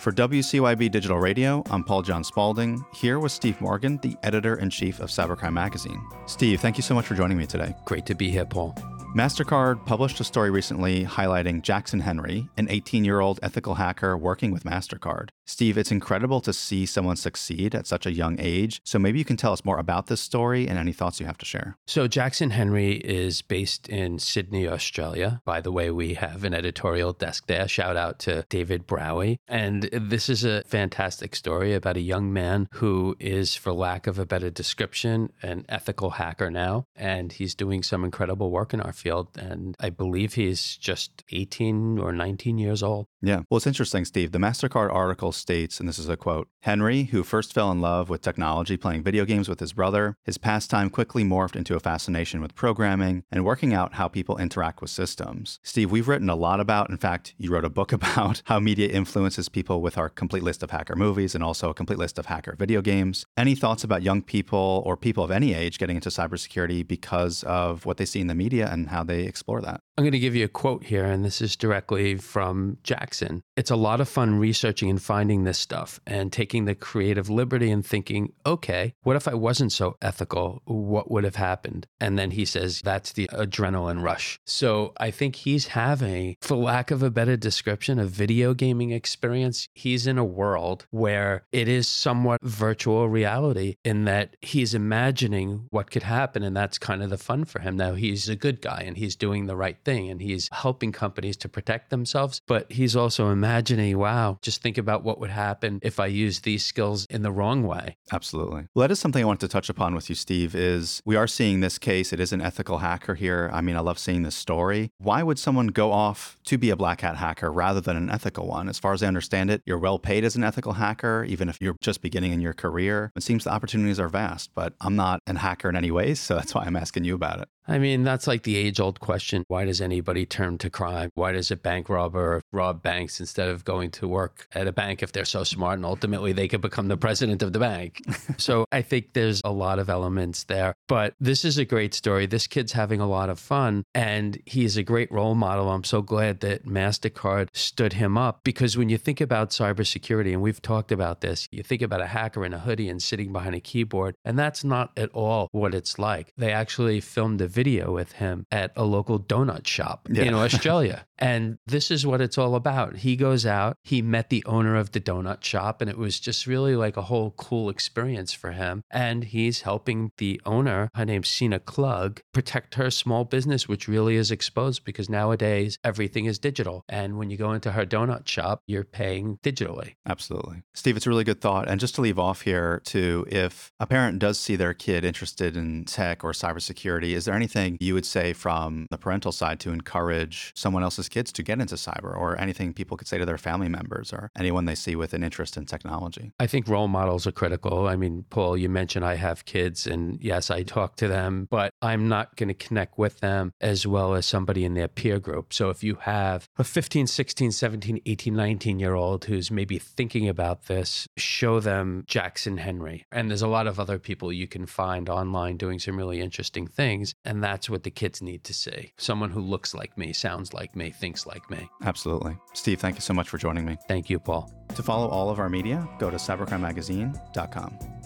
For 0.00 0.12
WCYB 0.12 0.90
Digital 0.90 1.18
Radio, 1.18 1.62
I'm 1.68 1.84
Paul 1.84 2.00
John 2.00 2.24
Spaulding, 2.24 2.82
here 2.94 3.18
with 3.18 3.32
Steve 3.32 3.60
Morgan, 3.60 3.98
the 4.00 4.16
editor 4.22 4.56
in 4.56 4.70
chief 4.70 4.98
of 4.98 5.10
Cybercrime 5.10 5.52
Magazine. 5.52 6.00
Steve, 6.24 6.58
thank 6.62 6.78
you 6.78 6.82
so 6.82 6.94
much 6.94 7.04
for 7.04 7.14
joining 7.14 7.36
me 7.36 7.44
today. 7.44 7.74
Great 7.84 8.06
to 8.06 8.14
be 8.14 8.30
here, 8.30 8.46
Paul. 8.46 8.74
MasterCard 9.14 9.84
published 9.84 10.18
a 10.18 10.24
story 10.24 10.50
recently 10.50 11.04
highlighting 11.04 11.60
Jackson 11.60 12.00
Henry, 12.00 12.48
an 12.56 12.70
18 12.70 13.04
year 13.04 13.20
old 13.20 13.40
ethical 13.42 13.74
hacker 13.74 14.16
working 14.16 14.52
with 14.52 14.64
MasterCard. 14.64 15.28
Steve, 15.46 15.76
it's 15.76 15.90
incredible 15.90 16.40
to 16.40 16.52
see 16.52 16.86
someone 16.86 17.16
succeed 17.16 17.74
at 17.74 17.86
such 17.86 18.06
a 18.06 18.12
young 18.12 18.36
age. 18.38 18.80
So 18.84 18.98
maybe 18.98 19.18
you 19.18 19.24
can 19.24 19.36
tell 19.36 19.52
us 19.52 19.64
more 19.64 19.78
about 19.78 20.06
this 20.06 20.20
story 20.20 20.68
and 20.68 20.78
any 20.78 20.92
thoughts 20.92 21.20
you 21.20 21.26
have 21.26 21.38
to 21.38 21.46
share. 21.46 21.76
So, 21.86 22.06
Jackson 22.06 22.50
Henry 22.50 22.92
is 22.92 23.42
based 23.42 23.88
in 23.88 24.18
Sydney, 24.18 24.68
Australia. 24.68 25.40
By 25.44 25.60
the 25.60 25.72
way, 25.72 25.90
we 25.90 26.14
have 26.14 26.44
an 26.44 26.54
editorial 26.54 27.12
desk 27.12 27.46
there. 27.46 27.66
Shout 27.66 27.96
out 27.96 28.18
to 28.20 28.44
David 28.48 28.86
Braue. 28.86 29.36
And 29.48 29.84
this 29.92 30.28
is 30.28 30.44
a 30.44 30.62
fantastic 30.64 31.34
story 31.34 31.74
about 31.74 31.96
a 31.96 32.00
young 32.00 32.32
man 32.32 32.68
who 32.74 33.16
is, 33.18 33.56
for 33.56 33.72
lack 33.72 34.06
of 34.06 34.18
a 34.18 34.26
better 34.26 34.50
description, 34.50 35.32
an 35.42 35.64
ethical 35.68 36.10
hacker 36.10 36.50
now. 36.50 36.84
And 36.94 37.32
he's 37.32 37.54
doing 37.54 37.82
some 37.82 38.04
incredible 38.04 38.50
work 38.50 38.72
in 38.72 38.80
our 38.80 38.92
field. 38.92 39.28
And 39.36 39.74
I 39.80 39.90
believe 39.90 40.34
he's 40.34 40.76
just 40.76 41.24
18 41.32 41.98
or 41.98 42.12
19 42.12 42.58
years 42.58 42.82
old. 42.82 43.06
Yeah. 43.22 43.42
Well, 43.50 43.58
it's 43.58 43.66
interesting, 43.66 44.04
Steve. 44.04 44.32
The 44.32 44.38
MasterCard 44.38 44.92
article 44.92 45.32
states, 45.40 45.80
and 45.80 45.88
this 45.88 45.98
is 45.98 46.08
a 46.08 46.16
quote 46.16 46.48
Henry, 46.60 47.04
who 47.04 47.22
first 47.22 47.52
fell 47.52 47.72
in 47.72 47.80
love 47.80 48.08
with 48.08 48.20
technology 48.20 48.76
playing 48.76 49.02
video 49.02 49.24
games 49.24 49.48
with 49.48 49.60
his 49.60 49.72
brother, 49.72 50.16
his 50.24 50.38
pastime 50.38 50.90
quickly 50.90 51.24
morphed 51.24 51.56
into 51.56 51.74
a 51.74 51.80
fascination 51.80 52.40
with 52.40 52.54
programming 52.54 53.24
and 53.30 53.44
working 53.44 53.72
out 53.72 53.94
how 53.94 54.08
people 54.08 54.36
interact 54.36 54.80
with 54.80 54.90
systems. 54.90 55.58
Steve, 55.62 55.90
we've 55.90 56.08
written 56.08 56.28
a 56.28 56.34
lot 56.34 56.60
about, 56.60 56.90
in 56.90 56.98
fact, 56.98 57.34
you 57.38 57.50
wrote 57.50 57.64
a 57.64 57.70
book 57.70 57.92
about 58.00 58.42
how 58.44 58.60
media 58.60 58.88
influences 58.88 59.48
people 59.48 59.80
with 59.80 59.96
our 59.96 60.08
complete 60.08 60.42
list 60.42 60.62
of 60.62 60.70
hacker 60.70 60.96
movies 60.96 61.34
and 61.34 61.42
also 61.42 61.70
a 61.70 61.74
complete 61.74 61.98
list 61.98 62.18
of 62.18 62.26
hacker 62.26 62.54
video 62.58 62.82
games. 62.82 63.24
Any 63.40 63.54
thoughts 63.54 63.84
about 63.84 64.02
young 64.02 64.20
people 64.20 64.82
or 64.84 64.98
people 64.98 65.24
of 65.24 65.30
any 65.30 65.54
age 65.54 65.78
getting 65.78 65.96
into 65.96 66.10
cybersecurity 66.10 66.86
because 66.86 67.42
of 67.44 67.86
what 67.86 67.96
they 67.96 68.04
see 68.04 68.20
in 68.20 68.26
the 68.26 68.34
media 68.34 68.68
and 68.70 68.90
how 68.90 69.02
they 69.02 69.22
explore 69.22 69.62
that? 69.62 69.80
I'm 69.96 70.04
going 70.04 70.12
to 70.12 70.18
give 70.18 70.36
you 70.36 70.44
a 70.44 70.48
quote 70.48 70.84
here, 70.84 71.04
and 71.04 71.24
this 71.24 71.40
is 71.42 71.56
directly 71.56 72.16
from 72.16 72.78
Jackson. 72.82 73.42
It's 73.56 73.70
a 73.70 73.76
lot 73.76 74.00
of 74.00 74.08
fun 74.08 74.38
researching 74.38 74.88
and 74.88 75.00
finding 75.00 75.44
this 75.44 75.58
stuff 75.58 76.00
and 76.06 76.32
taking 76.32 76.66
the 76.66 76.74
creative 76.74 77.28
liberty 77.28 77.70
and 77.70 77.84
thinking, 77.84 78.32
okay, 78.44 78.94
what 79.02 79.16
if 79.16 79.26
I 79.26 79.34
wasn't 79.34 79.72
so 79.72 79.96
ethical? 80.02 80.62
What 80.64 81.10
would 81.10 81.24
have 81.24 81.36
happened? 81.36 81.86
And 81.98 82.18
then 82.18 82.30
he 82.30 82.44
says, 82.44 82.80
that's 82.82 83.12
the 83.12 83.28
adrenaline 83.32 84.02
rush. 84.02 84.38
So 84.46 84.92
I 84.98 85.10
think 85.10 85.36
he's 85.36 85.68
having, 85.68 86.36
for 86.40 86.56
lack 86.56 86.90
of 86.90 87.02
a 87.02 87.10
better 87.10 87.36
description, 87.36 87.98
a 87.98 88.06
video 88.06 88.54
gaming 88.54 88.90
experience. 88.90 89.68
He's 89.74 90.06
in 90.06 90.16
a 90.16 90.24
world 90.24 90.86
where 90.90 91.44
it 91.52 91.68
is 91.68 91.88
somewhat 91.88 92.40
virtual 92.42 93.08
reality 93.30 93.76
in 93.84 94.04
that 94.04 94.36
he's 94.40 94.74
imagining 94.74 95.66
what 95.70 95.90
could 95.90 96.02
happen. 96.02 96.42
And 96.42 96.56
that's 96.56 96.78
kind 96.78 97.02
of 97.02 97.10
the 97.10 97.18
fun 97.18 97.44
for 97.44 97.60
him. 97.60 97.76
Now, 97.76 97.94
he's 97.94 98.28
a 98.28 98.36
good 98.36 98.60
guy 98.60 98.82
and 98.86 98.96
he's 98.96 99.16
doing 99.16 99.46
the 99.46 99.56
right 99.56 99.78
thing 99.84 100.10
and 100.10 100.20
he's 100.20 100.48
helping 100.52 100.92
companies 100.92 101.36
to 101.38 101.48
protect 101.48 101.90
themselves, 101.90 102.40
but 102.46 102.70
he's 102.72 102.96
also 102.96 103.30
imagining, 103.30 103.98
wow, 103.98 104.38
just 104.42 104.62
think 104.62 104.78
about 104.78 105.04
what 105.04 105.20
would 105.20 105.30
happen 105.30 105.78
if 105.82 106.00
I 106.00 106.06
use 106.06 106.40
these 106.40 106.64
skills 106.64 107.06
in 107.08 107.22
the 107.22 107.32
wrong 107.32 107.62
way. 107.62 107.96
Absolutely. 108.12 108.66
Well, 108.74 108.82
that 108.82 108.90
is 108.90 108.98
something 108.98 109.22
I 109.22 109.26
wanted 109.26 109.46
to 109.46 109.48
touch 109.48 109.68
upon 109.68 109.94
with 109.94 110.08
you, 110.08 110.14
Steve, 110.14 110.54
is 110.54 111.00
we 111.04 111.16
are 111.16 111.26
seeing 111.26 111.60
this 111.60 111.78
case. 111.78 112.12
It 112.12 112.20
is 112.20 112.32
an 112.32 112.40
ethical 112.40 112.78
hacker 112.78 113.14
here. 113.14 113.50
I 113.52 113.60
mean, 113.60 113.76
I 113.76 113.80
love 113.80 113.98
seeing 113.98 114.22
this 114.22 114.34
story. 114.34 114.90
Why 114.98 115.22
would 115.22 115.38
someone 115.38 115.68
go 115.68 115.92
off 115.92 116.38
to 116.44 116.58
be 116.58 116.70
a 116.70 116.76
black 116.76 117.00
hat 117.02 117.16
hacker 117.16 117.52
rather 117.52 117.80
than 117.80 117.96
an 117.96 118.10
ethical 118.10 118.46
one? 118.46 118.68
As 118.68 118.78
far 118.78 118.92
as 118.92 119.02
I 119.02 119.06
understand 119.06 119.50
it, 119.50 119.62
you're 119.64 119.78
well 119.78 119.98
paid 119.98 120.24
as 120.24 120.36
an 120.36 120.44
ethical 120.44 120.74
hacker, 120.74 121.24
even 121.28 121.48
if 121.48 121.58
you're 121.60 121.76
just 121.80 122.02
beginning 122.02 122.32
in 122.32 122.40
your 122.40 122.52
career. 122.52 123.09
It 123.16 123.22
seems 123.22 123.44
the 123.44 123.52
opportunities 123.52 123.98
are 124.00 124.08
vast, 124.08 124.50
but 124.54 124.74
I'm 124.80 124.96
not 124.96 125.20
a 125.26 125.38
hacker 125.38 125.68
in 125.68 125.76
any 125.76 125.90
way, 125.90 126.14
so 126.14 126.36
that's 126.36 126.54
why 126.54 126.64
I'm 126.64 126.76
asking 126.76 127.04
you 127.04 127.14
about 127.14 127.40
it. 127.40 127.48
I 127.66 127.78
mean, 127.78 128.02
that's 128.02 128.26
like 128.26 128.42
the 128.42 128.56
age 128.56 128.80
old 128.80 129.00
question. 129.00 129.44
Why 129.48 129.64
does 129.64 129.80
anybody 129.80 130.26
turn 130.26 130.58
to 130.58 130.70
crime? 130.70 131.10
Why 131.14 131.32
does 131.32 131.50
a 131.50 131.56
bank 131.56 131.88
robber 131.88 132.42
rob 132.52 132.82
banks 132.82 133.20
instead 133.20 133.48
of 133.48 133.64
going 133.64 133.90
to 133.92 134.08
work 134.08 134.48
at 134.52 134.66
a 134.66 134.72
bank 134.72 135.02
if 135.02 135.12
they're 135.12 135.24
so 135.24 135.44
smart 135.44 135.78
and 135.78 135.84
ultimately 135.84 136.32
they 136.32 136.48
could 136.48 136.60
become 136.60 136.88
the 136.88 136.96
president 136.96 137.42
of 137.42 137.52
the 137.52 137.58
bank? 137.58 138.02
so 138.38 138.64
I 138.72 138.82
think 138.82 139.12
there's 139.12 139.40
a 139.44 139.52
lot 139.52 139.78
of 139.78 139.88
elements 139.88 140.44
there. 140.44 140.74
But 140.88 141.14
this 141.20 141.44
is 141.44 141.58
a 141.58 141.64
great 141.64 141.94
story. 141.94 142.26
This 142.26 142.46
kid's 142.46 142.72
having 142.72 143.00
a 143.00 143.08
lot 143.08 143.30
of 143.30 143.38
fun 143.38 143.84
and 143.94 144.40
he's 144.46 144.76
a 144.76 144.82
great 144.82 145.10
role 145.12 145.34
model. 145.34 145.70
I'm 145.70 145.84
so 145.84 146.02
glad 146.02 146.40
that 146.40 146.66
MasterCard 146.66 147.48
stood 147.52 147.94
him 147.94 148.18
up 148.18 148.40
because 148.42 148.76
when 148.76 148.88
you 148.88 148.98
think 148.98 149.20
about 149.20 149.50
cybersecurity, 149.50 150.32
and 150.32 150.42
we've 150.42 150.62
talked 150.62 150.92
about 150.92 151.20
this, 151.20 151.46
you 151.50 151.62
think 151.62 151.82
about 151.82 152.00
a 152.00 152.06
hacker 152.06 152.44
in 152.44 152.52
a 152.52 152.58
hoodie 152.58 152.88
and 152.88 153.02
sitting 153.02 153.32
behind 153.32 153.54
a 153.54 153.60
keyboard, 153.60 154.14
and 154.24 154.38
that's 154.38 154.64
not 154.64 154.92
at 154.96 155.10
all 155.10 155.48
what 155.52 155.74
it's 155.74 155.98
like. 155.98 156.32
They 156.36 156.52
actually 156.52 157.00
filmed 157.00 157.40
a 157.40 157.48
video 157.50 157.92
with 157.92 158.12
him 158.12 158.46
at 158.50 158.72
a 158.76 158.84
local 158.84 159.18
donut 159.18 159.66
shop 159.66 160.08
yeah. 160.10 160.24
in 160.24 160.34
Australia. 160.34 161.06
And 161.20 161.58
this 161.66 161.90
is 161.90 162.06
what 162.06 162.20
it's 162.20 162.38
all 162.38 162.54
about. 162.54 162.96
He 162.96 163.16
goes 163.16 163.44
out, 163.44 163.76
he 163.82 164.02
met 164.02 164.30
the 164.30 164.44
owner 164.46 164.76
of 164.76 164.92
the 164.92 165.00
donut 165.00 165.44
shop, 165.44 165.80
and 165.80 165.90
it 165.90 165.98
was 165.98 166.18
just 166.18 166.46
really 166.46 166.74
like 166.74 166.96
a 166.96 167.02
whole 167.02 167.32
cool 167.32 167.68
experience 167.68 168.32
for 168.32 168.52
him. 168.52 168.82
And 168.90 169.24
he's 169.24 169.62
helping 169.62 170.12
the 170.16 170.40
owner, 170.46 170.88
her 170.94 171.04
name's 171.04 171.28
Sina 171.28 171.60
Klug, 171.60 172.20
protect 172.32 172.76
her 172.76 172.90
small 172.90 173.24
business, 173.24 173.68
which 173.68 173.88
really 173.88 174.16
is 174.16 174.30
exposed 174.30 174.84
because 174.84 175.10
nowadays 175.10 175.78
everything 175.84 176.24
is 176.24 176.38
digital. 176.38 176.84
And 176.88 177.18
when 177.18 177.30
you 177.30 177.36
go 177.36 177.52
into 177.52 177.72
her 177.72 177.84
donut 177.84 178.26
shop, 178.26 178.62
you're 178.66 178.84
paying 178.84 179.38
digitally. 179.42 179.94
Absolutely. 180.06 180.62
Steve, 180.74 180.96
it's 180.96 181.06
a 181.06 181.10
really 181.10 181.24
good 181.24 181.40
thought. 181.40 181.68
And 181.68 181.80
just 181.80 181.94
to 181.96 182.00
leave 182.00 182.18
off 182.18 182.42
here, 182.42 182.80
too, 182.84 183.26
if 183.28 183.72
a 183.78 183.86
parent 183.86 184.18
does 184.18 184.38
see 184.38 184.56
their 184.56 184.74
kid 184.74 185.04
interested 185.04 185.56
in 185.56 185.84
tech 185.84 186.24
or 186.24 186.32
cybersecurity, 186.32 187.12
is 187.12 187.26
there 187.26 187.34
anything 187.34 187.76
you 187.80 187.94
would 187.94 188.06
say 188.06 188.32
from 188.32 188.86
the 188.90 188.98
parental 188.98 189.32
side 189.32 189.60
to 189.60 189.70
encourage 189.70 190.52
someone 190.56 190.82
else's 190.82 191.09
kids 191.10 191.32
to 191.32 191.42
get 191.42 191.60
into 191.60 191.74
cyber 191.74 192.16
or 192.16 192.38
anything 192.40 192.72
people 192.72 192.96
could 192.96 193.08
say 193.08 193.18
to 193.18 193.26
their 193.26 193.38
family 193.38 193.68
members 193.68 194.12
or 194.12 194.30
anyone 194.38 194.64
they 194.64 194.74
see 194.74 194.96
with 194.96 195.12
an 195.12 195.22
interest 195.22 195.56
in 195.56 195.66
technology? 195.66 196.32
I 196.38 196.46
think 196.46 196.68
role 196.68 196.88
models 196.88 197.26
are 197.26 197.32
critical. 197.32 197.86
I 197.86 197.96
mean, 197.96 198.24
Paul, 198.30 198.56
you 198.56 198.68
mentioned 198.68 199.04
I 199.04 199.16
have 199.16 199.44
kids 199.44 199.86
and 199.86 200.18
yes, 200.22 200.50
I 200.50 200.62
talk 200.62 200.96
to 200.96 201.08
them, 201.08 201.48
but 201.50 201.74
I'm 201.82 202.08
not 202.08 202.36
going 202.36 202.48
to 202.48 202.54
connect 202.54 202.98
with 202.98 203.20
them 203.20 203.52
as 203.60 203.86
well 203.86 204.14
as 204.14 204.26
somebody 204.26 204.64
in 204.64 204.74
their 204.74 204.88
peer 204.88 205.18
group. 205.18 205.52
So 205.52 205.70
if 205.70 205.82
you 205.82 205.96
have 205.96 206.48
a 206.58 206.64
15, 206.64 207.06
16, 207.06 207.52
17, 207.52 208.00
18, 208.06 208.34
19 208.34 208.78
year 208.78 208.94
old 208.94 209.24
who's 209.24 209.50
maybe 209.50 209.78
thinking 209.78 210.28
about 210.28 210.66
this, 210.66 211.08
show 211.16 211.60
them 211.60 212.04
Jackson 212.06 212.58
Henry. 212.58 213.04
And 213.12 213.30
there's 213.30 213.42
a 213.42 213.48
lot 213.48 213.66
of 213.66 213.80
other 213.80 213.98
people 213.98 214.32
you 214.32 214.46
can 214.46 214.66
find 214.66 215.08
online 215.08 215.56
doing 215.56 215.78
some 215.78 215.96
really 215.96 216.20
interesting 216.20 216.66
things. 216.66 217.14
And 217.24 217.42
that's 217.42 217.68
what 217.68 217.82
the 217.82 217.90
kids 217.90 218.22
need 218.22 218.44
to 218.44 218.54
see. 218.54 218.92
Someone 218.96 219.30
who 219.30 219.40
looks 219.40 219.74
like 219.74 219.98
me, 219.98 220.12
sounds 220.12 220.52
like 220.52 220.76
me, 220.76 220.90
thinks 221.00 221.26
like 221.26 221.50
me. 221.50 221.68
Absolutely. 221.82 222.36
Steve, 222.52 222.78
thank 222.78 222.96
you 222.96 223.00
so 223.00 223.14
much 223.14 223.28
for 223.28 223.38
joining 223.38 223.64
me. 223.64 223.78
Thank 223.88 224.10
you, 224.10 224.20
Paul. 224.20 224.52
To 224.76 224.82
follow 224.82 225.08
all 225.08 225.30
of 225.30 225.40
our 225.40 225.48
media, 225.48 225.88
go 225.98 226.10
to 226.10 226.16
cybercrimemagazine.com. 226.16 227.99